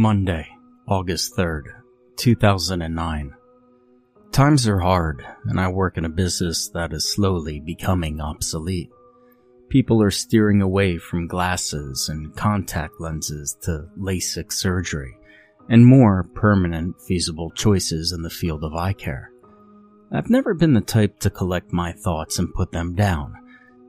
Monday, 0.00 0.46
August 0.86 1.36
3rd, 1.36 1.64
2009. 2.18 3.34
Times 4.30 4.68
are 4.68 4.78
hard, 4.78 5.26
and 5.46 5.58
I 5.58 5.66
work 5.66 5.98
in 5.98 6.04
a 6.04 6.08
business 6.08 6.68
that 6.68 6.92
is 6.92 7.12
slowly 7.12 7.58
becoming 7.58 8.20
obsolete. 8.20 8.90
People 9.68 10.00
are 10.00 10.12
steering 10.12 10.62
away 10.62 10.98
from 10.98 11.26
glasses 11.26 12.08
and 12.08 12.32
contact 12.36 13.00
lenses 13.00 13.58
to 13.62 13.88
LASIK 13.98 14.52
surgery 14.52 15.16
and 15.68 15.84
more 15.84 16.22
permanent, 16.32 17.00
feasible 17.00 17.50
choices 17.50 18.12
in 18.12 18.22
the 18.22 18.30
field 18.30 18.62
of 18.62 18.74
eye 18.74 18.92
care. 18.92 19.32
I've 20.12 20.30
never 20.30 20.54
been 20.54 20.74
the 20.74 20.80
type 20.80 21.18
to 21.18 21.28
collect 21.28 21.72
my 21.72 21.90
thoughts 21.90 22.38
and 22.38 22.54
put 22.54 22.70
them 22.70 22.94
down, 22.94 23.34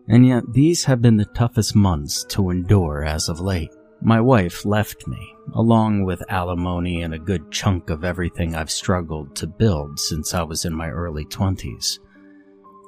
and 0.08 0.26
yet 0.26 0.54
these 0.54 0.86
have 0.86 1.04
been 1.04 1.18
the 1.18 1.26
toughest 1.26 1.76
months 1.76 2.24
to 2.30 2.50
endure 2.50 3.06
as 3.06 3.30
of 3.30 3.40
late. 3.40 3.70
My 4.02 4.22
wife 4.22 4.66
left 4.66 5.08
me, 5.08 5.36
along 5.54 6.06
with 6.06 6.24
alimony 6.30 7.02
and 7.02 7.14
a 7.14 7.20
good 7.20 7.52
chunk 7.52 7.90
of 7.90 8.06
everything 8.06 8.56
I've 8.56 8.72
struggled 8.72 9.36
to 9.36 9.48
build 9.48 10.00
since 10.00 10.34
I 10.34 10.44
was 10.44 10.64
in 10.64 10.74
my 10.74 10.90
early 10.90 11.26
20s. 11.26 12.00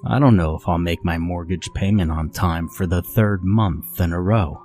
I 0.05 0.19
don't 0.19 0.37
know 0.37 0.55
if 0.55 0.67
I'll 0.67 0.77
make 0.77 1.03
my 1.03 1.17
mortgage 1.17 1.69
payment 1.75 2.11
on 2.11 2.29
time 2.29 2.69
for 2.69 2.87
the 2.87 3.01
third 3.01 3.43
month 3.43 3.99
in 3.99 4.13
a 4.13 4.21
row. 4.21 4.63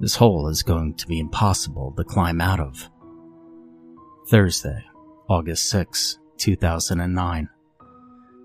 This 0.00 0.16
hole 0.16 0.48
is 0.48 0.62
going 0.62 0.94
to 0.94 1.06
be 1.06 1.18
impossible 1.18 1.94
to 1.96 2.04
climb 2.04 2.40
out 2.40 2.60
of. 2.60 2.88
Thursday, 4.28 4.84
August 5.28 5.70
6, 5.70 6.18
2009. 6.36 7.48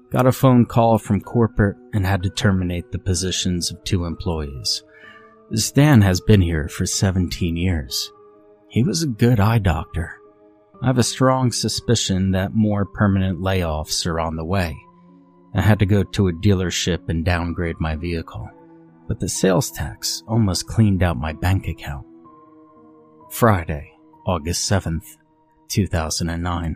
Got 0.10 0.26
a 0.26 0.32
phone 0.32 0.66
call 0.66 0.98
from 0.98 1.20
corporate 1.20 1.78
and 1.94 2.06
had 2.06 2.24
to 2.24 2.30
terminate 2.30 2.92
the 2.92 3.00
positions 3.00 3.72
of 3.72 3.84
two 3.84 4.06
employees. 4.06 4.84
Stan 5.54 6.02
has 6.02 6.20
been 6.22 6.42
here 6.42 6.68
for 6.68 6.88
17 6.88 7.56
years. 7.56 8.12
He 8.68 8.84
was 8.84 9.04
a 9.04 9.08
good 9.08 9.40
eye 9.40 9.60
doctor. 9.60 10.18
I 10.82 10.88
have 10.88 10.98
a 10.98 11.04
strong 11.04 11.52
suspicion 11.52 12.32
that 12.32 12.56
more 12.56 12.84
permanent 12.84 13.40
layoffs 13.40 14.08
are 14.08 14.20
on 14.20 14.38
the 14.38 14.44
way. 14.44 14.76
I 15.54 15.62
had 15.62 15.78
to 15.80 15.86
go 15.86 16.04
to 16.04 16.28
a 16.28 16.34
dealership 16.34 17.10
and 17.10 17.24
downgrade 17.24 17.80
my 17.80 17.96
vehicle, 17.96 18.50
but 19.08 19.20
the 19.20 19.30
sales 19.30 19.70
tax 19.70 20.24
almost 20.28 20.68
cleaned 20.68 21.04
out 21.04 21.18
my 21.18 21.32
bank 21.34 21.68
account. 21.68 22.08
Friday, 23.30 23.92
August 24.26 24.70
7th, 24.70 25.06
2009. 25.70 26.76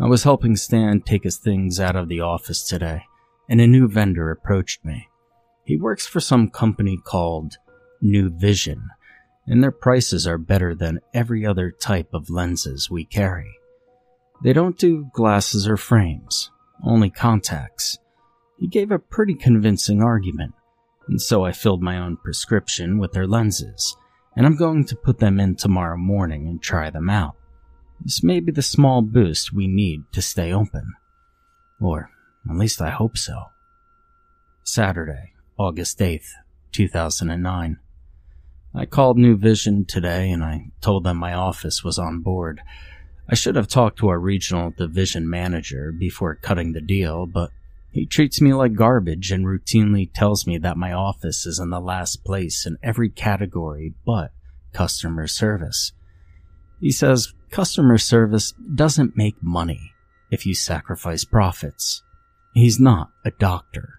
I 0.00 0.06
was 0.06 0.22
helping 0.22 0.54
Stan 0.54 1.00
take 1.00 1.24
his 1.24 1.38
things 1.38 1.80
out 1.80 1.96
of 1.96 2.08
the 2.08 2.20
office 2.20 2.62
today, 2.62 3.02
and 3.48 3.60
a 3.60 3.66
new 3.66 3.88
vendor 3.88 4.30
approached 4.30 4.84
me. 4.84 5.07
He 5.68 5.76
works 5.76 6.06
for 6.06 6.18
some 6.18 6.48
company 6.48 6.96
called 6.96 7.58
New 8.00 8.30
Vision, 8.30 8.88
and 9.46 9.62
their 9.62 9.70
prices 9.70 10.26
are 10.26 10.38
better 10.38 10.74
than 10.74 11.00
every 11.12 11.44
other 11.44 11.70
type 11.70 12.14
of 12.14 12.30
lenses 12.30 12.88
we 12.90 13.04
carry. 13.04 13.52
They 14.42 14.54
don't 14.54 14.78
do 14.78 15.10
glasses 15.12 15.68
or 15.68 15.76
frames, 15.76 16.50
only 16.82 17.10
contacts. 17.10 17.98
He 18.56 18.66
gave 18.66 18.90
a 18.90 18.98
pretty 18.98 19.34
convincing 19.34 20.02
argument, 20.02 20.54
and 21.06 21.20
so 21.20 21.44
I 21.44 21.52
filled 21.52 21.82
my 21.82 21.98
own 21.98 22.16
prescription 22.16 22.98
with 22.98 23.12
their 23.12 23.26
lenses, 23.26 23.94
and 24.34 24.46
I'm 24.46 24.56
going 24.56 24.86
to 24.86 24.96
put 24.96 25.18
them 25.18 25.38
in 25.38 25.54
tomorrow 25.54 25.98
morning 25.98 26.48
and 26.48 26.62
try 26.62 26.88
them 26.88 27.10
out. 27.10 27.36
This 28.00 28.24
may 28.24 28.40
be 28.40 28.52
the 28.52 28.62
small 28.62 29.02
boost 29.02 29.52
we 29.52 29.66
need 29.66 30.04
to 30.12 30.22
stay 30.22 30.50
open. 30.50 30.94
Or 31.78 32.08
at 32.48 32.56
least 32.56 32.80
I 32.80 32.88
hope 32.88 33.18
so. 33.18 33.50
Saturday, 34.64 35.34
August 35.58 35.98
8th, 35.98 36.28
2009. 36.70 37.78
I 38.72 38.86
called 38.86 39.18
New 39.18 39.36
Vision 39.36 39.84
today 39.84 40.30
and 40.30 40.44
I 40.44 40.70
told 40.80 41.02
them 41.02 41.16
my 41.16 41.34
office 41.34 41.82
was 41.82 41.98
on 41.98 42.20
board. 42.20 42.60
I 43.28 43.34
should 43.34 43.56
have 43.56 43.66
talked 43.66 43.98
to 43.98 44.08
our 44.08 44.20
regional 44.20 44.70
division 44.70 45.28
manager 45.28 45.90
before 45.90 46.36
cutting 46.36 46.74
the 46.74 46.80
deal, 46.80 47.26
but 47.26 47.50
he 47.90 48.06
treats 48.06 48.40
me 48.40 48.54
like 48.54 48.74
garbage 48.74 49.32
and 49.32 49.46
routinely 49.46 50.08
tells 50.14 50.46
me 50.46 50.58
that 50.58 50.76
my 50.76 50.92
office 50.92 51.44
is 51.44 51.58
in 51.58 51.70
the 51.70 51.80
last 51.80 52.22
place 52.24 52.64
in 52.64 52.78
every 52.80 53.08
category 53.08 53.94
but 54.06 54.30
customer 54.72 55.26
service. 55.26 55.90
He 56.80 56.92
says 56.92 57.34
customer 57.50 57.98
service 57.98 58.52
doesn't 58.76 59.16
make 59.16 59.42
money 59.42 59.92
if 60.30 60.46
you 60.46 60.54
sacrifice 60.54 61.24
profits. 61.24 62.04
He's 62.54 62.78
not 62.78 63.10
a 63.24 63.32
doctor. 63.32 63.97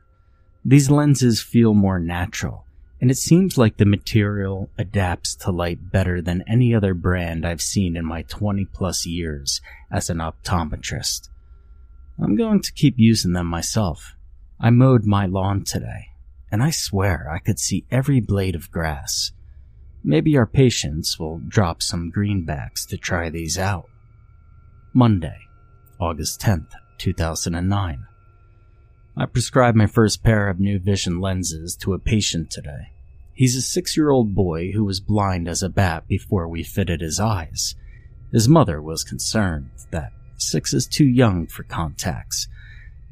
These 0.65 0.91
lenses 0.91 1.41
feel 1.41 1.73
more 1.73 1.99
natural, 1.99 2.65
and 2.99 3.09
it 3.09 3.17
seems 3.17 3.57
like 3.57 3.77
the 3.77 3.85
material 3.85 4.69
adapts 4.77 5.35
to 5.37 5.51
light 5.51 5.91
better 5.91 6.21
than 6.21 6.43
any 6.47 6.75
other 6.75 6.93
brand 6.93 7.45
I've 7.45 7.61
seen 7.61 7.95
in 7.95 8.05
my 8.05 8.23
20 8.23 8.65
plus 8.65 9.05
years 9.05 9.61
as 9.89 10.09
an 10.09 10.17
optometrist. 10.17 11.29
I'm 12.21 12.35
going 12.35 12.61
to 12.61 12.73
keep 12.73 12.95
using 12.97 13.31
them 13.31 13.47
myself. 13.47 14.15
I 14.59 14.69
mowed 14.69 15.05
my 15.05 15.25
lawn 15.25 15.63
today, 15.63 16.07
and 16.51 16.61
I 16.61 16.71
swear 16.71 17.29
I 17.31 17.39
could 17.39 17.59
see 17.59 17.85
every 17.89 18.19
blade 18.19 18.55
of 18.55 18.69
grass. 18.69 19.31
Maybe 20.03 20.37
our 20.37 20.45
patients 20.45 21.17
will 21.17 21.39
drop 21.47 21.81
some 21.81 22.11
greenbacks 22.11 22.85
to 22.87 22.97
try 22.97 23.29
these 23.29 23.57
out. 23.57 23.89
Monday, 24.93 25.39
August 25.99 26.41
10th, 26.41 26.71
2009. 26.97 28.05
I 29.19 29.25
prescribed 29.25 29.75
my 29.75 29.85
first 29.85 30.23
pair 30.23 30.47
of 30.47 30.61
new 30.61 30.79
vision 30.79 31.19
lenses 31.19 31.75
to 31.81 31.93
a 31.93 31.99
patient 31.99 32.49
today. 32.49 32.93
He's 33.33 33.57
a 33.57 33.61
six 33.61 33.97
year 33.97 34.11
old 34.11 34.33
boy 34.33 34.71
who 34.71 34.85
was 34.85 35.01
blind 35.01 35.49
as 35.49 35.61
a 35.61 35.67
bat 35.67 36.07
before 36.07 36.47
we 36.47 36.63
fitted 36.63 37.01
his 37.01 37.19
eyes. 37.19 37.75
His 38.31 38.47
mother 38.47 38.81
was 38.81 39.03
concerned 39.03 39.71
that 39.91 40.13
six 40.37 40.73
is 40.73 40.87
too 40.87 41.05
young 41.05 41.47
for 41.47 41.63
contacts, 41.63 42.47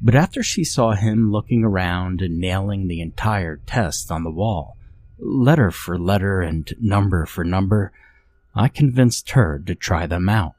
but 0.00 0.14
after 0.14 0.42
she 0.42 0.64
saw 0.64 0.92
him 0.92 1.30
looking 1.30 1.62
around 1.62 2.22
and 2.22 2.38
nailing 2.38 2.88
the 2.88 3.02
entire 3.02 3.58
test 3.66 4.10
on 4.10 4.24
the 4.24 4.30
wall, 4.30 4.78
letter 5.18 5.70
for 5.70 5.98
letter 5.98 6.40
and 6.40 6.72
number 6.80 7.26
for 7.26 7.44
number, 7.44 7.92
I 8.54 8.68
convinced 8.68 9.32
her 9.32 9.58
to 9.66 9.74
try 9.74 10.06
them 10.06 10.30
out. 10.30 10.54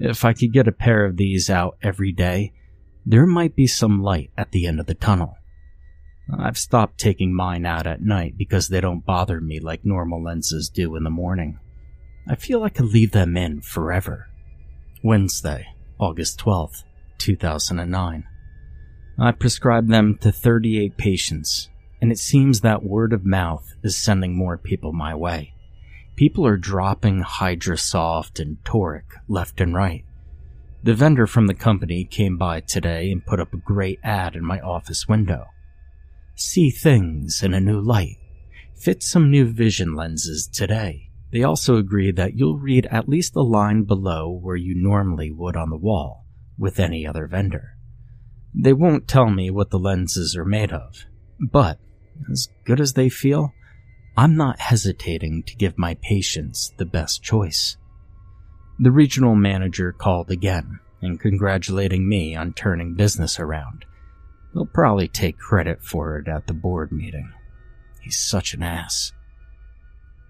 If 0.00 0.24
I 0.24 0.32
could 0.32 0.52
get 0.52 0.66
a 0.66 0.72
pair 0.72 1.04
of 1.04 1.16
these 1.16 1.48
out 1.48 1.76
every 1.80 2.10
day, 2.10 2.54
there 3.10 3.26
might 3.26 3.56
be 3.56 3.66
some 3.66 4.02
light 4.02 4.30
at 4.36 4.52
the 4.52 4.66
end 4.66 4.78
of 4.78 4.84
the 4.84 4.92
tunnel. 4.92 5.38
I've 6.38 6.58
stopped 6.58 6.98
taking 6.98 7.34
mine 7.34 7.64
out 7.64 7.86
at 7.86 8.02
night 8.02 8.36
because 8.36 8.68
they 8.68 8.82
don't 8.82 9.06
bother 9.06 9.40
me 9.40 9.60
like 9.60 9.82
normal 9.82 10.22
lenses 10.22 10.68
do 10.68 10.94
in 10.94 11.04
the 11.04 11.10
morning. 11.10 11.58
I 12.28 12.34
feel 12.34 12.62
I 12.62 12.68
could 12.68 12.92
leave 12.92 13.12
them 13.12 13.34
in 13.34 13.62
forever. 13.62 14.28
Wednesday, 15.02 15.68
August 15.98 16.38
12th, 16.40 16.84
2009. 17.16 18.24
I 19.18 19.32
prescribed 19.32 19.88
them 19.88 20.18
to 20.20 20.30
38 20.30 20.98
patients, 20.98 21.70
and 22.02 22.12
it 22.12 22.18
seems 22.18 22.60
that 22.60 22.84
word 22.84 23.14
of 23.14 23.24
mouth 23.24 23.74
is 23.82 23.96
sending 23.96 24.36
more 24.36 24.58
people 24.58 24.92
my 24.92 25.14
way. 25.14 25.54
People 26.14 26.46
are 26.46 26.58
dropping 26.58 27.22
Hydrasoft 27.22 28.38
and 28.38 28.58
Toric 28.64 29.04
left 29.28 29.62
and 29.62 29.74
right. 29.74 30.04
The 30.82 30.94
vendor 30.94 31.26
from 31.26 31.48
the 31.48 31.54
company 31.54 32.04
came 32.04 32.36
by 32.36 32.60
today 32.60 33.10
and 33.10 33.24
put 33.26 33.40
up 33.40 33.52
a 33.52 33.58
great 33.58 33.98
ad 34.04 34.36
in 34.36 34.44
my 34.44 34.60
office 34.60 35.08
window. 35.08 35.46
See 36.36 36.70
things 36.70 37.42
in 37.42 37.52
a 37.52 37.60
new 37.60 37.80
light. 37.80 38.16
Fit 38.76 39.02
some 39.02 39.28
new 39.30 39.46
vision 39.46 39.94
lenses 39.94 40.46
today. 40.46 41.10
They 41.32 41.42
also 41.42 41.76
agree 41.76 42.12
that 42.12 42.36
you'll 42.36 42.58
read 42.58 42.86
at 42.90 43.08
least 43.08 43.34
the 43.34 43.42
line 43.42 43.82
below 43.82 44.30
where 44.30 44.56
you 44.56 44.74
normally 44.74 45.32
would 45.32 45.56
on 45.56 45.70
the 45.70 45.76
wall 45.76 46.24
with 46.56 46.78
any 46.78 47.06
other 47.06 47.26
vendor. 47.26 47.76
They 48.54 48.72
won't 48.72 49.08
tell 49.08 49.30
me 49.30 49.50
what 49.50 49.70
the 49.70 49.78
lenses 49.78 50.36
are 50.36 50.44
made 50.44 50.72
of, 50.72 51.04
but 51.40 51.78
as 52.30 52.48
good 52.64 52.80
as 52.80 52.92
they 52.92 53.08
feel, 53.08 53.52
I'm 54.16 54.36
not 54.36 54.60
hesitating 54.60 55.42
to 55.44 55.56
give 55.56 55.76
my 55.76 55.94
patients 55.94 56.72
the 56.76 56.86
best 56.86 57.22
choice. 57.22 57.76
The 58.80 58.92
regional 58.92 59.34
manager 59.34 59.92
called 59.92 60.30
again 60.30 60.78
and 61.02 61.18
congratulating 61.18 62.08
me 62.08 62.36
on 62.36 62.52
turning 62.52 62.94
business 62.94 63.40
around. 63.40 63.84
He'll 64.52 64.66
probably 64.66 65.08
take 65.08 65.36
credit 65.36 65.82
for 65.82 66.16
it 66.18 66.28
at 66.28 66.46
the 66.46 66.54
board 66.54 66.92
meeting. 66.92 67.32
He's 68.00 68.18
such 68.18 68.54
an 68.54 68.62
ass. 68.62 69.12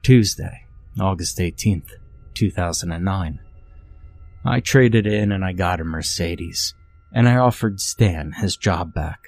Tuesday, 0.03 0.65
August 0.99 1.39
18th, 1.39 1.91
2009. 2.35 3.41
I 4.45 4.61
traded 4.61 5.07
in 5.07 5.31
and 5.31 5.45
I 5.45 5.53
got 5.53 5.81
a 5.81 5.85
Mercedes, 5.85 6.75
and 7.13 7.29
I 7.29 7.37
offered 7.37 7.81
Stan 7.81 8.33
his 8.33 8.57
job 8.57 8.95
back. 8.95 9.21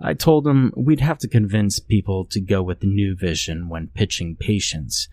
I 0.00 0.14
told 0.14 0.48
him 0.48 0.72
we'd 0.76 1.00
have 1.00 1.18
to 1.18 1.28
convince 1.28 1.78
people 1.78 2.24
to 2.26 2.40
go 2.40 2.60
with 2.60 2.80
the 2.80 2.88
new 2.88 3.14
vision 3.14 3.68
when 3.68 3.92
pitching 3.94 4.34
patients 4.34 5.08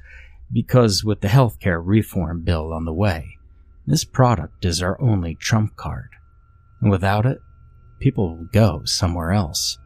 because 0.52 1.04
with 1.04 1.22
the 1.22 1.28
healthcare 1.28 1.82
reform 1.84 2.44
bill 2.44 2.74
on 2.74 2.86
the 2.86 2.94
way, 2.94 3.38
this 3.86 4.04
product 4.04 4.66
is 4.66 4.82
our 4.82 5.00
only 5.02 5.36
trump 5.36 5.76
card. 5.76 6.10
And 6.82 6.92
without 6.92 7.26
it, 7.26 7.40
people 8.00 8.36
will 8.36 8.48
go 8.52 8.82
somewhere 8.86 9.32
else. 9.32 9.78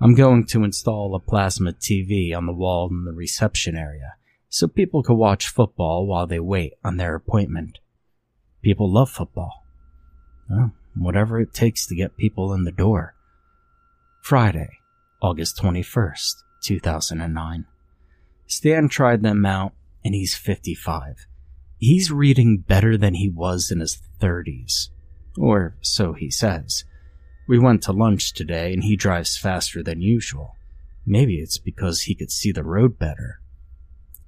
I'm 0.00 0.14
going 0.14 0.44
to 0.46 0.64
install 0.64 1.14
a 1.14 1.20
plasma 1.20 1.72
TV 1.72 2.36
on 2.36 2.46
the 2.46 2.52
wall 2.52 2.88
in 2.90 3.04
the 3.04 3.12
reception 3.12 3.76
area 3.76 4.14
so 4.48 4.68
people 4.68 5.02
can 5.02 5.16
watch 5.16 5.48
football 5.48 6.06
while 6.06 6.26
they 6.26 6.40
wait 6.40 6.74
on 6.84 6.96
their 6.96 7.14
appointment. 7.14 7.78
People 8.62 8.92
love 8.92 9.10
football. 9.10 9.64
Well, 10.48 10.72
whatever 10.94 11.40
it 11.40 11.52
takes 11.52 11.86
to 11.86 11.94
get 11.94 12.16
people 12.16 12.52
in 12.52 12.64
the 12.64 12.72
door. 12.72 13.14
Friday, 14.22 14.78
August 15.22 15.58
21st, 15.58 16.42
2009. 16.62 17.66
Stan 18.46 18.88
tried 18.88 19.22
them 19.22 19.44
out, 19.44 19.72
and 20.04 20.14
he's 20.14 20.34
55. 20.34 21.26
He's 21.78 22.10
reading 22.10 22.58
better 22.58 22.96
than 22.96 23.14
he 23.14 23.28
was 23.28 23.70
in 23.70 23.80
his 23.80 23.98
30s. 24.20 24.88
Or 25.36 25.76
so 25.80 26.12
he 26.12 26.30
says. 26.30 26.84
We 27.48 27.58
went 27.58 27.82
to 27.82 27.92
lunch 27.92 28.32
today, 28.32 28.72
and 28.72 28.84
he 28.84 28.96
drives 28.96 29.36
faster 29.36 29.82
than 29.82 30.00
usual. 30.00 30.56
Maybe 31.04 31.36
it's 31.36 31.58
because 31.58 32.02
he 32.02 32.14
could 32.14 32.30
see 32.30 32.50
the 32.50 32.64
road 32.64 32.98
better. 32.98 33.40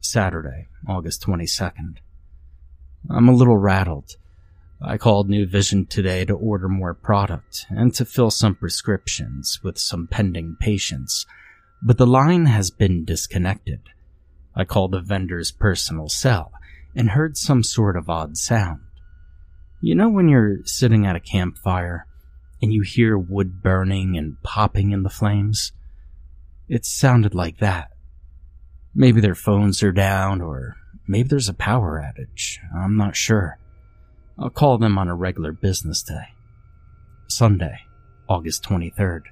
Saturday, 0.00 0.68
August 0.86 1.22
22nd. 1.26 1.96
I'm 3.10 3.28
a 3.28 3.34
little 3.34 3.56
rattled. 3.56 4.16
I 4.80 4.96
called 4.96 5.28
New 5.28 5.44
Vision 5.46 5.86
today 5.86 6.24
to 6.24 6.34
order 6.34 6.68
more 6.68 6.94
product 6.94 7.66
and 7.68 7.92
to 7.94 8.04
fill 8.04 8.30
some 8.30 8.54
prescriptions 8.54 9.60
with 9.62 9.76
some 9.76 10.06
pending 10.06 10.56
patients, 10.60 11.26
but 11.82 11.98
the 11.98 12.06
line 12.06 12.46
has 12.46 12.70
been 12.70 13.04
disconnected. 13.04 13.80
I 14.58 14.64
called 14.64 14.90
the 14.90 15.00
vendor's 15.00 15.52
personal 15.52 16.08
cell 16.08 16.52
and 16.96 17.10
heard 17.10 17.36
some 17.36 17.62
sort 17.62 17.96
of 17.96 18.10
odd 18.10 18.36
sound. 18.36 18.80
You 19.80 19.94
know 19.94 20.08
when 20.08 20.28
you're 20.28 20.64
sitting 20.64 21.06
at 21.06 21.14
a 21.14 21.20
campfire 21.20 22.06
and 22.60 22.72
you 22.72 22.82
hear 22.82 23.16
wood 23.16 23.62
burning 23.62 24.18
and 24.18 24.42
popping 24.42 24.90
in 24.90 25.04
the 25.04 25.10
flames? 25.10 25.70
It 26.68 26.84
sounded 26.84 27.36
like 27.36 27.58
that. 27.58 27.92
Maybe 28.94 29.20
their 29.20 29.36
phones 29.36 29.80
are 29.84 29.92
down, 29.92 30.40
or 30.40 30.76
maybe 31.06 31.28
there's 31.28 31.48
a 31.48 31.54
power 31.54 32.04
outage. 32.04 32.58
I'm 32.74 32.96
not 32.96 33.14
sure. 33.14 33.58
I'll 34.36 34.50
call 34.50 34.76
them 34.76 34.98
on 34.98 35.06
a 35.06 35.14
regular 35.14 35.52
business 35.52 36.02
day. 36.02 36.34
Sunday, 37.28 37.82
August 38.28 38.64
23rd. 38.64 39.22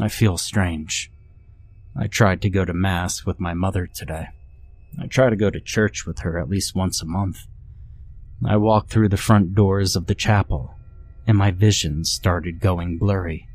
I 0.00 0.08
feel 0.08 0.38
strange. 0.38 1.10
I 1.98 2.08
tried 2.08 2.42
to 2.42 2.50
go 2.50 2.64
to 2.64 2.74
Mass 2.74 3.24
with 3.24 3.40
my 3.40 3.54
mother 3.54 3.86
today. 3.86 4.28
I 5.00 5.06
try 5.06 5.30
to 5.30 5.36
go 5.36 5.50
to 5.50 5.60
church 5.60 6.06
with 6.06 6.20
her 6.20 6.38
at 6.38 6.48
least 6.48 6.74
once 6.74 7.00
a 7.00 7.06
month. 7.06 7.46
I 8.44 8.58
walked 8.58 8.90
through 8.90 9.08
the 9.08 9.16
front 9.16 9.54
doors 9.54 9.96
of 9.96 10.06
the 10.06 10.14
chapel, 10.14 10.74
and 11.26 11.38
my 11.38 11.50
vision 11.50 12.04
started 12.04 12.60
going 12.60 12.98
blurry. 12.98 13.48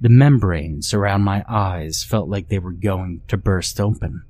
The 0.00 0.10
membranes 0.10 0.92
around 0.92 1.22
my 1.22 1.44
eyes 1.48 2.04
felt 2.04 2.28
like 2.28 2.48
they 2.48 2.58
were 2.58 2.72
going 2.72 3.22
to 3.28 3.36
burst 3.36 3.80
open. 3.80 4.24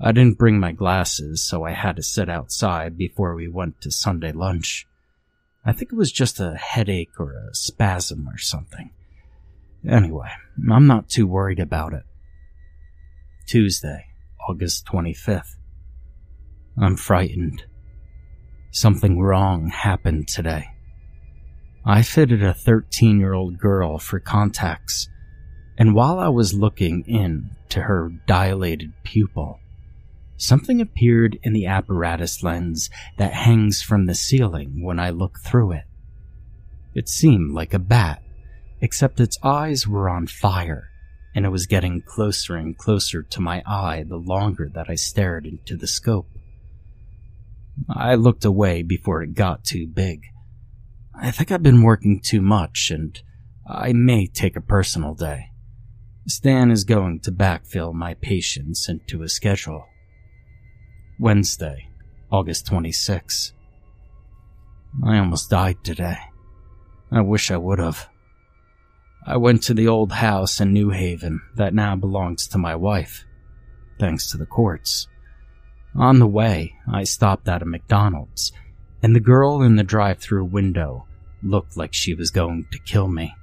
I 0.00 0.12
didn't 0.12 0.38
bring 0.38 0.60
my 0.60 0.72
glasses, 0.72 1.42
so 1.42 1.64
I 1.64 1.72
had 1.72 1.96
to 1.96 2.02
sit 2.02 2.28
outside 2.28 2.96
before 2.96 3.34
we 3.34 3.48
went 3.48 3.80
to 3.80 3.90
Sunday 3.90 4.32
lunch. 4.32 4.86
I 5.64 5.72
think 5.72 5.92
it 5.92 5.96
was 5.96 6.12
just 6.12 6.38
a 6.38 6.54
headache 6.54 7.18
or 7.18 7.32
a 7.32 7.54
spasm 7.54 8.28
or 8.28 8.38
something. 8.38 8.90
Anyway, 9.86 10.30
I'm 10.70 10.86
not 10.86 11.08
too 11.08 11.26
worried 11.26 11.60
about 11.60 11.92
it. 11.94 12.04
Tuesday, 13.48 14.04
August 14.46 14.84
25th. 14.84 15.56
I'm 16.78 16.96
frightened. 16.96 17.64
Something 18.70 19.18
wrong 19.18 19.70
happened 19.70 20.28
today. 20.28 20.66
I 21.82 22.02
fitted 22.02 22.42
a 22.42 22.52
13 22.52 23.18
year 23.18 23.32
old 23.32 23.58
girl 23.58 23.98
for 23.98 24.20
contacts, 24.20 25.08
and 25.78 25.94
while 25.94 26.18
I 26.18 26.28
was 26.28 26.52
looking 26.52 27.04
in 27.06 27.48
to 27.70 27.80
her 27.80 28.10
dilated 28.26 28.92
pupil, 29.02 29.60
Something 30.36 30.80
appeared 30.80 31.36
in 31.42 31.52
the 31.52 31.66
apparatus 31.66 32.44
lens 32.44 32.90
that 33.16 33.32
hangs 33.32 33.82
from 33.82 34.06
the 34.06 34.14
ceiling 34.14 34.84
when 34.84 35.00
I 35.00 35.10
look 35.10 35.40
through 35.40 35.72
it. 35.72 35.84
It 36.94 37.08
seemed 37.08 37.52
like 37.52 37.74
a 37.74 37.80
bat, 37.80 38.22
except 38.80 39.18
its 39.18 39.36
eyes 39.42 39.88
were 39.88 40.08
on 40.08 40.28
fire, 40.28 40.90
and 41.38 41.46
it 41.46 41.50
was 41.50 41.66
getting 41.66 42.02
closer 42.02 42.56
and 42.56 42.76
closer 42.76 43.22
to 43.22 43.40
my 43.40 43.62
eye 43.64 44.04
the 44.08 44.16
longer 44.16 44.68
that 44.74 44.90
I 44.90 44.96
stared 44.96 45.46
into 45.46 45.76
the 45.76 45.86
scope. 45.86 46.26
I 47.88 48.16
looked 48.16 48.44
away 48.44 48.82
before 48.82 49.22
it 49.22 49.34
got 49.34 49.62
too 49.62 49.86
big. 49.86 50.24
I 51.14 51.30
think 51.30 51.52
I've 51.52 51.62
been 51.62 51.84
working 51.84 52.20
too 52.20 52.42
much, 52.42 52.90
and 52.90 53.22
I 53.68 53.92
may 53.92 54.26
take 54.26 54.56
a 54.56 54.60
personal 54.60 55.14
day. 55.14 55.52
Stan 56.26 56.72
is 56.72 56.82
going 56.82 57.20
to 57.20 57.30
backfill 57.30 57.92
my 57.94 58.14
patients 58.14 58.88
into 58.88 59.22
a 59.22 59.28
schedule. 59.28 59.86
Wednesday, 61.20 61.88
August 62.32 62.66
26. 62.66 63.52
I 65.06 65.18
almost 65.18 65.50
died 65.50 65.84
today. 65.84 66.18
I 67.12 67.20
wish 67.20 67.52
I 67.52 67.58
would 67.58 67.78
have. 67.78 68.08
I 69.30 69.36
went 69.36 69.62
to 69.64 69.74
the 69.74 69.88
old 69.88 70.10
house 70.10 70.58
in 70.58 70.72
New 70.72 70.88
Haven 70.88 71.42
that 71.54 71.74
now 71.74 71.94
belongs 71.94 72.46
to 72.48 72.56
my 72.56 72.74
wife, 72.74 73.26
thanks 73.98 74.30
to 74.30 74.38
the 74.38 74.46
courts. 74.46 75.06
On 75.94 76.18
the 76.18 76.26
way, 76.26 76.72
I 76.90 77.04
stopped 77.04 77.46
at 77.46 77.60
a 77.60 77.66
McDonald's, 77.66 78.52
and 79.02 79.14
the 79.14 79.20
girl 79.20 79.60
in 79.60 79.76
the 79.76 79.84
drive 79.84 80.18
through 80.18 80.46
window 80.46 81.06
looked 81.42 81.76
like 81.76 81.92
she 81.92 82.14
was 82.14 82.30
going 82.30 82.68
to 82.72 82.78
kill 82.78 83.06
me. 83.08 83.34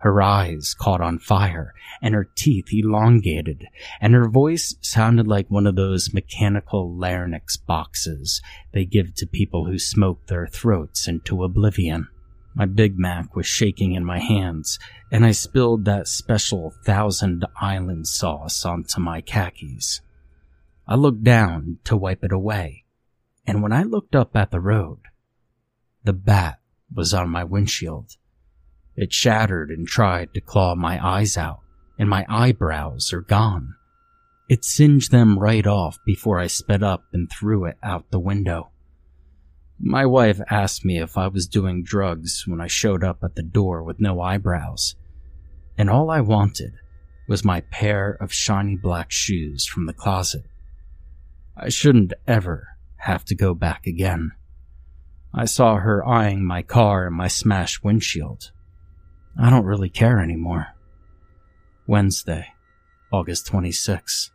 Her 0.00 0.20
eyes 0.20 0.76
caught 0.78 1.00
on 1.00 1.18
fire, 1.18 1.72
and 2.02 2.14
her 2.14 2.28
teeth 2.34 2.66
elongated, 2.70 3.68
and 4.02 4.12
her 4.12 4.28
voice 4.28 4.74
sounded 4.82 5.26
like 5.26 5.50
one 5.50 5.66
of 5.66 5.76
those 5.76 6.12
mechanical 6.12 6.94
larynx 6.94 7.56
boxes 7.56 8.42
they 8.72 8.84
give 8.84 9.14
to 9.14 9.26
people 9.26 9.64
who 9.64 9.78
smoke 9.78 10.26
their 10.26 10.46
throats 10.46 11.08
into 11.08 11.42
oblivion. 11.42 12.08
My 12.54 12.66
Big 12.66 12.98
Mac 12.98 13.36
was 13.36 13.46
shaking 13.46 13.94
in 13.94 14.04
my 14.04 14.18
hands, 14.18 14.78
and 15.10 15.24
I 15.24 15.30
spilled 15.30 15.84
that 15.84 16.08
special 16.08 16.74
Thousand 16.84 17.44
Island 17.60 18.08
sauce 18.08 18.64
onto 18.64 19.00
my 19.00 19.20
khakis. 19.20 20.00
I 20.86 20.96
looked 20.96 21.22
down 21.22 21.78
to 21.84 21.96
wipe 21.96 22.24
it 22.24 22.32
away, 22.32 22.84
and 23.46 23.62
when 23.62 23.72
I 23.72 23.84
looked 23.84 24.16
up 24.16 24.34
at 24.34 24.50
the 24.50 24.60
road, 24.60 24.98
the 26.02 26.12
bat 26.12 26.58
was 26.92 27.14
on 27.14 27.28
my 27.30 27.44
windshield. 27.44 28.16
It 28.96 29.12
shattered 29.12 29.70
and 29.70 29.86
tried 29.86 30.34
to 30.34 30.40
claw 30.40 30.74
my 30.74 31.04
eyes 31.04 31.36
out, 31.36 31.60
and 31.98 32.08
my 32.08 32.26
eyebrows 32.28 33.12
are 33.12 33.20
gone. 33.20 33.74
It 34.48 34.64
singed 34.64 35.12
them 35.12 35.38
right 35.38 35.66
off 35.66 35.98
before 36.04 36.40
I 36.40 36.48
sped 36.48 36.82
up 36.82 37.04
and 37.12 37.30
threw 37.30 37.66
it 37.66 37.78
out 37.84 38.10
the 38.10 38.18
window. 38.18 38.70
My 39.82 40.04
wife 40.04 40.42
asked 40.50 40.84
me 40.84 40.98
if 40.98 41.16
I 41.16 41.28
was 41.28 41.46
doing 41.46 41.82
drugs 41.82 42.44
when 42.46 42.60
I 42.60 42.66
showed 42.66 43.02
up 43.02 43.24
at 43.24 43.34
the 43.34 43.42
door 43.42 43.82
with 43.82 43.98
no 43.98 44.20
eyebrows, 44.20 44.94
and 45.78 45.88
all 45.88 46.10
I 46.10 46.20
wanted 46.20 46.74
was 47.26 47.46
my 47.46 47.62
pair 47.62 48.10
of 48.20 48.30
shiny 48.30 48.76
black 48.76 49.10
shoes 49.10 49.64
from 49.64 49.86
the 49.86 49.94
closet. 49.94 50.44
I 51.56 51.70
shouldn't 51.70 52.12
ever 52.26 52.76
have 52.96 53.24
to 53.26 53.34
go 53.34 53.54
back 53.54 53.86
again. 53.86 54.32
I 55.32 55.46
saw 55.46 55.76
her 55.76 56.06
eyeing 56.06 56.44
my 56.44 56.60
car 56.60 57.06
and 57.06 57.16
my 57.16 57.28
smashed 57.28 57.82
windshield. 57.82 58.50
I 59.40 59.48
don't 59.48 59.64
really 59.64 59.88
care 59.88 60.20
anymore. 60.20 60.74
Wednesday, 61.86 62.48
August 63.10 63.46
26. 63.46 64.30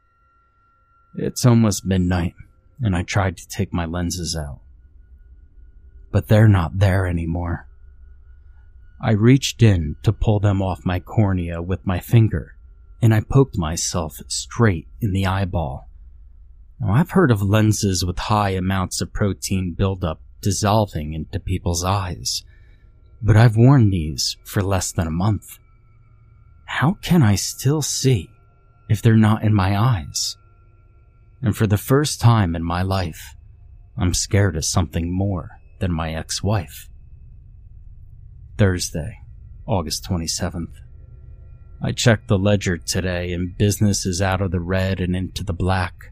It's 1.18 1.46
almost 1.46 1.86
midnight, 1.86 2.34
and 2.82 2.96
I 2.96 3.04
tried 3.04 3.38
to 3.38 3.48
take 3.48 3.72
my 3.72 3.86
lenses 3.86 4.36
out. 4.36 4.62
But 6.16 6.30
they're 6.30 6.48
not 6.48 6.80
there 6.80 7.06
anymore. 7.06 7.68
I 9.02 9.12
reached 9.12 9.62
in 9.62 9.98
to 10.04 10.14
pull 10.14 10.40
them 10.40 10.62
off 10.62 10.86
my 10.86 11.02
cornea 11.02 11.62
with 11.62 11.86
my 11.86 12.00
finger, 12.00 12.56
and 13.02 13.14
I 13.14 13.20
poked 13.20 13.58
myself 13.58 14.22
straight 14.30 14.88
in 15.02 15.12
the 15.12 15.26
eyeball. 15.26 15.90
Now, 16.80 16.94
I've 16.94 17.12
heard 17.12 17.32
of 17.32 17.42
lenses 17.42 18.06
with 18.06 18.18
high 18.18 18.52
amounts 18.52 19.02
of 19.02 19.12
protein 19.12 19.76
buildup 19.78 20.22
dissolving 20.40 21.12
into 21.12 21.38
people's 21.38 21.84
eyes 21.84 22.46
but 23.22 23.36
I've 23.36 23.58
worn 23.58 23.90
these 23.90 24.38
for 24.46 24.62
less 24.62 24.94
than 24.94 25.08
a 25.08 25.12
month. 25.12 25.58
How 26.66 26.94
can 27.02 27.24
I 27.24 27.36
still 27.36 27.82
see 27.82 28.30
if 28.88 29.02
they're 29.02 29.18
not 29.18 29.44
in 29.44 29.54
my 29.54 29.78
eyes? 29.78 30.38
And 31.42 31.58
for 31.58 31.68
the 31.68 31.78
first 31.78 32.22
time 32.22 32.56
in 32.56 32.64
my 32.64 32.84
life, 32.84 33.36
I'm 33.98 34.14
scared 34.14 34.56
of 34.56 34.64
something 34.64 35.12
more 35.12 35.60
than 35.80 35.92
my 35.92 36.14
ex 36.14 36.42
wife. 36.42 36.90
Thursday, 38.58 39.20
August 39.66 40.06
27th. 40.06 40.74
I 41.82 41.92
checked 41.92 42.28
the 42.28 42.38
ledger 42.38 42.78
today 42.78 43.34
and 43.34 43.58
business 43.58 44.06
is 44.06 44.22
out 44.22 44.42
of 44.42 44.52
the 44.52 44.60
red 44.60 45.00
and 45.00 45.16
into 45.16 45.44
the 45.44 45.54
black. 45.54 46.12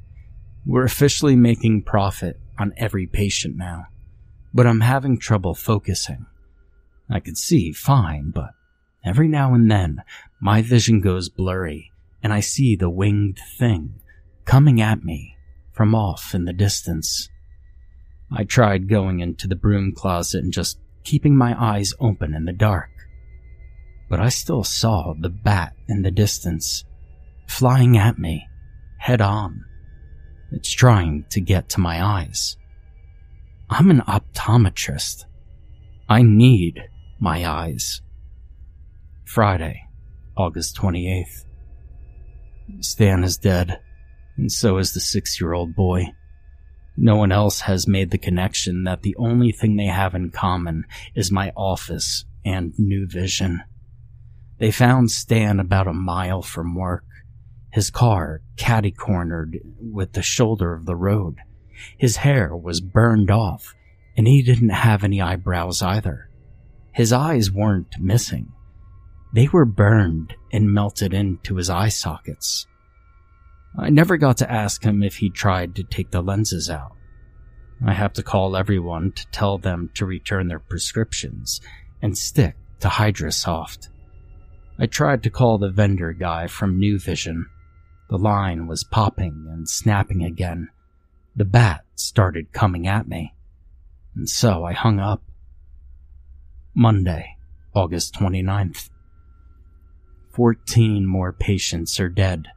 We're 0.66 0.84
officially 0.84 1.36
making 1.36 1.84
profit 1.84 2.40
on 2.60 2.74
every 2.78 3.08
patient 3.08 3.56
now, 3.56 3.88
but 4.54 4.68
I'm 4.68 4.82
having 4.82 5.18
trouble 5.18 5.56
focusing. 5.56 6.26
I 7.10 7.20
can 7.20 7.36
see 7.36 7.72
fine, 7.72 8.32
but 8.32 8.52
every 9.06 9.28
now 9.28 9.54
and 9.54 9.70
then 9.70 10.04
my 10.42 10.62
vision 10.62 11.02
goes 11.02 11.30
blurry 11.30 11.92
and 12.22 12.32
I 12.32 12.40
see 12.40 12.76
the 12.76 12.90
winged 12.90 13.40
thing 13.58 14.00
coming 14.46 14.82
at 14.82 15.04
me 15.04 15.38
from 15.72 15.94
off 15.96 16.34
in 16.34 16.46
the 16.46 16.54
distance. 16.54 17.30
I 18.36 18.44
tried 18.44 18.90
going 18.90 19.20
into 19.20 19.48
the 19.48 19.56
broom 19.56 19.94
closet 19.94 20.44
and 20.44 20.52
just 20.52 20.80
keeping 21.04 21.38
my 21.38 21.56
eyes 21.60 21.94
open 22.00 22.34
in 22.34 22.46
the 22.46 22.54
dark. 22.54 22.90
But 24.10 24.20
I 24.20 24.30
still 24.30 24.64
saw 24.64 25.14
the 25.20 25.30
bat 25.30 25.74
in 25.88 26.02
the 26.02 26.12
distance, 26.12 26.84
flying 27.48 27.96
at 27.96 28.18
me, 28.18 28.48
head 28.98 29.22
on. 29.22 29.64
It's 30.52 30.72
trying 30.72 31.26
to 31.30 31.42
get 31.42 31.70
to 31.70 31.80
my 31.80 32.04
eyes. 32.04 32.58
I'm 33.70 33.92
an 33.92 34.02
optometrist. 34.02 35.26
I 36.10 36.22
need 36.22 36.82
my 37.20 37.48
eyes. 37.48 38.02
Friday, 39.26 39.84
August 40.36 40.76
28th. 40.78 41.46
Stan 42.82 43.24
is 43.24 43.38
dead, 43.38 43.80
and 44.38 44.52
so 44.52 44.78
is 44.78 44.94
the 44.94 45.00
six 45.00 45.40
year 45.40 45.54
old 45.54 45.76
boy. 45.76 46.06
No 46.96 47.16
one 47.16 47.32
else 47.32 47.62
has 47.62 47.88
made 47.88 48.12
the 48.12 48.18
connection 48.18 48.84
that 48.84 49.02
the 49.02 49.16
only 49.18 49.52
thing 49.52 49.76
they 49.76 49.86
have 49.86 50.14
in 50.14 50.30
common 50.30 50.86
is 51.16 51.32
my 51.32 51.52
office 51.56 52.26
and 52.46 52.74
New 52.78 53.08
Vision. 53.08 53.64
They 54.60 54.72
found 54.72 55.12
Stan 55.12 55.60
about 55.60 55.88
a 55.88 55.94
mile 55.94 56.42
from 56.42 56.76
work, 56.76 57.06
his 57.72 57.90
car 57.90 58.42
catty 58.56 58.92
cornered 58.92 59.58
with 59.80 60.14
the 60.14 60.22
shoulder 60.22 60.74
of 60.74 60.86
the 60.86 60.96
road. 60.96 61.38
His 61.98 62.18
hair 62.18 62.56
was 62.56 62.82
burned 62.82 63.32
off, 63.32 63.74
and 64.16 64.28
he 64.28 64.44
didn't 64.44 64.70
have 64.70 65.04
any 65.04 65.22
eyebrows 65.22 65.82
either. 65.82 66.30
His 66.94 67.12
eyes 67.12 67.52
weren't 67.52 68.00
missing. 68.00 68.52
They 69.34 69.48
were 69.48 69.66
burned 69.66 70.36
and 70.52 70.72
melted 70.72 71.14
into 71.14 71.56
his 71.56 71.70
eye 71.70 71.90
sockets. 71.90 72.68
I 73.78 73.90
never 73.90 74.18
got 74.18 74.38
to 74.38 74.52
ask 74.52 74.84
him 74.84 75.02
if 75.02 75.18
he 75.18 75.30
tried 75.30 75.76
to 75.76 75.84
take 75.84 76.12
the 76.12 76.22
lenses 76.22 76.70
out. 76.70 76.96
I 77.86 77.94
have 77.94 78.14
to 78.14 78.24
call 78.24 78.56
everyone 78.56 79.12
to 79.14 79.28
tell 79.28 79.58
them 79.58 79.90
to 79.96 80.06
return 80.06 80.48
their 80.48 80.60
prescriptions 80.60 81.60
and 82.02 82.18
stick 82.18 82.56
to 82.82 82.88
Hydrasoft. 82.88 83.90
I 84.78 84.86
tried 84.86 85.24
to 85.24 85.30
call 85.30 85.58
the 85.58 85.72
vendor 85.72 86.14
guy 86.14 86.48
from 86.48 86.78
New 86.78 87.00
Vision. 87.00 87.48
The 88.10 88.18
line 88.18 88.68
was 88.68 88.84
popping 88.84 89.48
and 89.50 89.68
snapping 89.68 90.24
again. 90.24 90.70
The 91.36 91.46
bat 91.46 91.84
started 91.96 92.54
coming 92.54 92.88
at 92.88 93.08
me. 93.08 93.34
And 94.16 94.30
so 94.30 94.64
I 94.64 94.74
hung 94.74 95.00
up. 95.00 95.24
Monday, 96.76 97.38
August 97.74 98.14
29th. 98.16 98.90
Fourteen 100.32 101.06
more 101.06 101.34
patients 101.34 102.00
are 102.00 102.10
dead 102.10 102.48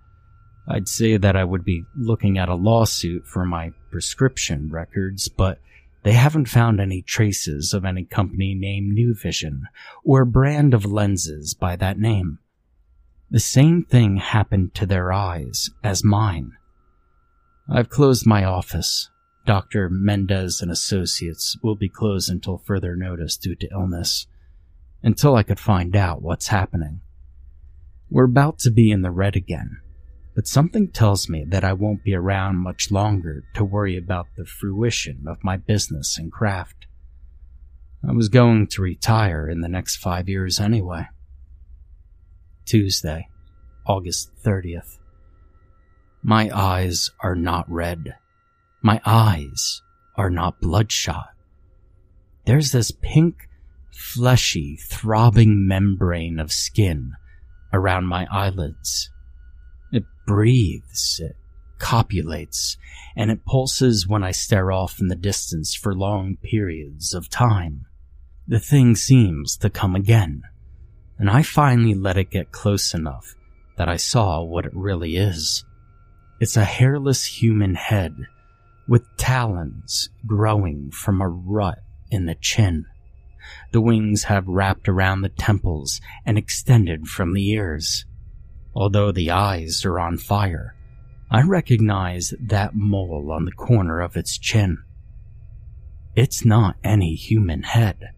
I'd 0.69 0.89
say 0.89 1.17
that 1.17 1.37
I 1.37 1.45
would 1.45 1.65
be 1.65 1.85
looking 1.97 2.39
at 2.39 2.49
a 2.49 2.55
lawsuit 2.55 3.27
for 3.27 3.45
my 3.45 3.73
prescription 3.91 4.69
records, 4.71 5.29
but 5.29 5.61
they 6.03 6.13
haven't 6.13 6.49
found 6.49 6.81
any 6.81 7.03
traces 7.03 7.73
of 7.73 7.85
any 7.85 8.05
company 8.05 8.55
named 8.55 8.93
New 8.93 9.15
Vision 9.15 9.65
or 10.05 10.25
brand 10.25 10.75
of 10.75 10.85
lenses 10.85 11.55
by 11.55 11.77
that 11.77 11.99
name. 11.99 12.39
The 13.31 13.41
same 13.41 13.85
thing 13.85 14.17
happened 14.17 14.75
to 14.75 14.87
their 14.87 15.13
eyes 15.13 15.71
as 15.85 16.05
mine. 16.05 16.53
I've 17.69 17.89
closed 17.89 18.27
my 18.27 18.45
office. 18.45 19.11
Dr. 19.47 19.89
Mendez 19.89 20.61
and 20.61 20.71
Associates 20.71 21.57
will 21.63 21.77
be 21.77 21.89
closed 21.89 22.29
until 22.29 22.59
further 22.59 22.97
notice 22.97 23.37
due 23.37 23.55
to 23.57 23.69
illness, 23.71 24.27
until 25.03 25.37
I 25.37 25.45
could 25.45 25.61
find 25.61 25.95
out 25.95 26.23
what's 26.23 26.49
happening. 26.49 27.01
We're 28.11 28.25
about 28.25 28.59
to 28.61 28.71
be 28.71 28.91
in 28.91 29.03
the 29.03 29.11
red 29.13 29.37
again 29.37 29.81
but 30.37 30.47
something 30.47 30.89
tells 30.89 31.31
me 31.31 31.47
that 31.49 31.65
I 31.65 31.73
won't 31.73 32.05
be 32.05 32.15
around 32.15 32.59
much 32.59 32.91
longer 32.91 33.45
to 33.55 33.65
worry 33.65 33.97
about 33.97 34.27
the 34.37 34.45
fruition 34.45 35.25
of 35.27 35.43
my 35.43 35.57
business 35.57 36.19
and 36.19 36.31
craft. 36.31 36.87
I 38.07 38.13
was 38.13 38.29
going 38.29 38.67
to 38.67 38.83
retire 38.83 39.49
in 39.49 39.63
the 39.63 39.69
next 39.69 39.97
five 39.97 40.29
years 40.29 40.61
anyway. 40.61 41.09
Tuesday, 42.67 43.29
August 43.87 44.31
30th. 44.45 44.99
My 46.23 46.51
eyes 46.55 47.11
are 47.21 47.35
not 47.35 47.65
red. 47.71 48.17
My 48.83 49.01
eyes 49.07 49.81
are 50.17 50.31
not 50.31 50.61
bloodshot. 50.61 51.31
There's 52.45 52.73
this 52.73 52.91
pink, 52.91 53.49
fleshy, 53.91 54.77
throbbing 54.77 55.67
membrane 55.67 56.39
of 56.39 56.53
skin 56.53 57.13
around 57.73 58.05
my 58.05 58.27
eyelids 58.31 59.09
breathes, 60.27 61.21
it 61.23 61.37
copulates, 61.79 62.77
and 63.15 63.31
it 63.31 63.45
pulses 63.45 64.07
when 64.07 64.23
I 64.23 64.33
stare 64.33 64.73
off 64.73 65.01
in 65.01 65.09
the 65.09 65.17
distance 65.17 65.75
for 65.75 65.95
long 65.95 66.37
periods 66.37 67.15
of 67.15 67.31
time. 67.31 67.87
The 68.47 68.61
thing 68.61 68.95
seems 68.95 69.57
to 69.59 69.71
come 69.71 69.95
again, 69.95 70.43
and 71.19 71.31
I 71.31 71.43
finally 71.43 71.95
let 71.95 72.17
it 72.17 72.31
get 72.31 72.53
close 72.53 72.95
enough 72.95 73.35
that 73.77 73.89
I 73.89 73.97
saw 73.97 74.43
what 74.43 74.67
it 74.67 74.75
really 74.75 75.17
is. 75.17 75.65
It's 76.41 76.57
a 76.57 76.65
hairless 76.65 77.25
human 77.25 77.75
head 77.75 78.17
with 78.89 79.17
talons 79.17 80.11
growing 80.27 80.91
from 80.91 81.21
a 81.21 81.29
rut 81.29 81.79
in 82.11 82.27
the 82.27 82.35
chin. 82.35 82.87
The 83.73 83.81
wings 83.81 84.25
have 84.25 84.47
wrapped 84.47 84.89
around 84.89 85.23
the 85.23 85.29
temples 85.29 86.01
and 86.25 86.39
extended 86.39 87.07
from 87.07 87.33
the 87.33 87.49
ears. 87.51 88.05
Although 88.77 89.11
the 89.11 89.31
eyes 89.31 89.87
are 89.87 89.99
on 89.99 90.19
fire, 90.19 90.75
I 91.31 91.41
recognize 91.41 92.35
that 92.39 92.75
mole 92.75 93.33
on 93.33 93.47
the 93.47 93.53
corner 93.53 94.03
of 94.03 94.19
its 94.19 94.37
chin. 94.37 94.85
It's 96.15 96.45
not 96.45 96.77
any 96.85 97.15
human 97.15 97.63
head. 97.63 98.11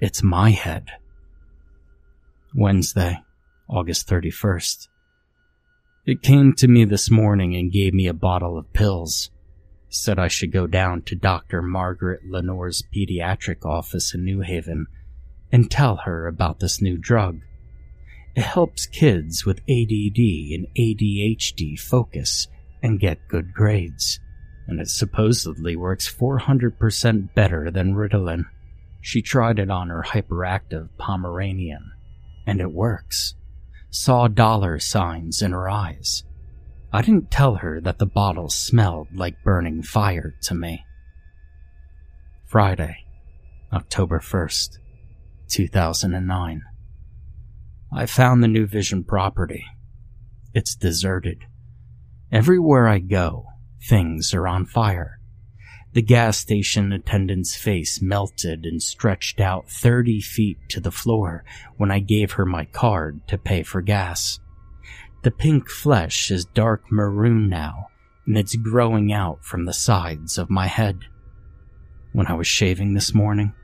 It's 0.00 0.22
my 0.22 0.52
head. 0.52 0.86
Wednesday, 2.54 3.22
August 3.68 4.08
31st. 4.08 4.88
It 6.06 6.22
came 6.22 6.54
to 6.54 6.66
me 6.66 6.86
this 6.86 7.10
morning 7.10 7.54
and 7.54 7.70
gave 7.70 7.92
me 7.92 8.06
a 8.06 8.14
bottle 8.14 8.56
of 8.56 8.72
pills. 8.72 9.30
Said 9.90 10.18
I 10.18 10.28
should 10.28 10.52
go 10.52 10.66
down 10.66 11.02
to 11.02 11.14
Dr. 11.14 11.60
Margaret 11.60 12.20
Lenore's 12.26 12.82
pediatric 12.94 13.66
office 13.66 14.14
in 14.14 14.24
New 14.24 14.40
Haven 14.40 14.86
and 15.52 15.70
tell 15.70 15.96
her 15.96 16.26
about 16.26 16.60
this 16.60 16.80
new 16.80 16.96
drug. 16.96 17.42
It 18.38 18.44
helps 18.44 18.86
kids 18.86 19.44
with 19.44 19.68
ADD 19.68 20.20
and 20.54 20.68
ADHD 20.78 21.76
focus 21.76 22.46
and 22.80 23.00
get 23.00 23.26
good 23.26 23.52
grades, 23.52 24.20
and 24.68 24.78
it 24.78 24.90
supposedly 24.90 25.74
works 25.74 26.08
400% 26.08 27.34
better 27.34 27.68
than 27.72 27.96
Ritalin. 27.96 28.44
She 29.00 29.22
tried 29.22 29.58
it 29.58 29.72
on 29.72 29.88
her 29.88 30.04
hyperactive 30.06 30.88
Pomeranian, 30.98 31.90
and 32.46 32.60
it 32.60 32.70
works. 32.70 33.34
Saw 33.90 34.28
dollar 34.28 34.78
signs 34.78 35.42
in 35.42 35.50
her 35.50 35.68
eyes. 35.68 36.22
I 36.92 37.02
didn't 37.02 37.32
tell 37.32 37.56
her 37.56 37.80
that 37.80 37.98
the 37.98 38.06
bottle 38.06 38.50
smelled 38.50 39.08
like 39.12 39.42
burning 39.42 39.82
fire 39.82 40.36
to 40.42 40.54
me. 40.54 40.86
Friday, 42.46 42.98
October 43.72 44.20
1st, 44.20 44.78
2009. 45.48 46.62
I 47.92 48.04
found 48.06 48.42
the 48.42 48.48
New 48.48 48.66
Vision 48.66 49.02
property. 49.02 49.64
It's 50.52 50.74
deserted. 50.74 51.46
Everywhere 52.30 52.86
I 52.86 52.98
go, 52.98 53.46
things 53.82 54.34
are 54.34 54.46
on 54.46 54.66
fire. 54.66 55.20
The 55.94 56.02
gas 56.02 56.36
station 56.36 56.92
attendant's 56.92 57.56
face 57.56 58.02
melted 58.02 58.66
and 58.66 58.82
stretched 58.82 59.40
out 59.40 59.70
30 59.70 60.20
feet 60.20 60.58
to 60.68 60.80
the 60.80 60.90
floor 60.90 61.44
when 61.78 61.90
I 61.90 61.98
gave 61.98 62.32
her 62.32 62.44
my 62.44 62.66
card 62.66 63.26
to 63.28 63.38
pay 63.38 63.62
for 63.62 63.80
gas. 63.80 64.38
The 65.22 65.30
pink 65.30 65.70
flesh 65.70 66.30
is 66.30 66.44
dark 66.44 66.92
maroon 66.92 67.48
now, 67.48 67.88
and 68.26 68.36
it's 68.36 68.54
growing 68.54 69.12
out 69.12 69.44
from 69.44 69.64
the 69.64 69.72
sides 69.72 70.36
of 70.36 70.50
my 70.50 70.66
head. 70.66 71.06
When 72.12 72.26
I 72.26 72.34
was 72.34 72.46
shaving 72.46 72.92
this 72.92 73.14
morning, 73.14 73.54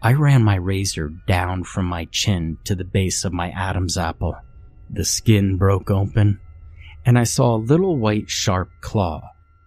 I 0.00 0.12
ran 0.12 0.44
my 0.44 0.54
razor 0.54 1.12
down 1.26 1.64
from 1.64 1.86
my 1.86 2.04
chin 2.06 2.58
to 2.64 2.76
the 2.76 2.84
base 2.84 3.24
of 3.24 3.32
my 3.32 3.50
Adam's 3.50 3.96
apple. 3.96 4.36
The 4.90 5.04
skin 5.04 5.56
broke 5.56 5.90
open, 5.90 6.40
and 7.04 7.18
I 7.18 7.24
saw 7.24 7.56
a 7.56 7.58
little 7.58 7.98
white 7.98 8.30
sharp 8.30 8.70
claw 8.80 9.22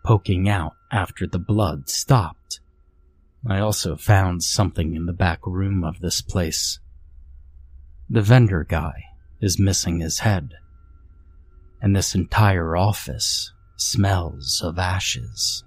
poking 0.05 0.47
out 0.47 0.73
after 0.91 1.27
the 1.27 1.39
blood 1.39 1.89
stopped. 1.89 2.61
I 3.47 3.59
also 3.59 3.95
found 3.95 4.43
something 4.43 4.95
in 4.95 5.05
the 5.05 5.13
back 5.13 5.45
room 5.45 5.83
of 5.83 5.99
this 5.99 6.21
place. 6.21 6.79
The 8.09 8.21
vendor 8.21 8.63
guy 8.63 9.03
is 9.41 9.59
missing 9.59 9.99
his 9.99 10.19
head, 10.19 10.53
and 11.81 11.95
this 11.95 12.15
entire 12.15 12.77
office 12.77 13.51
smells 13.75 14.61
of 14.63 14.79
ashes. 14.79 15.63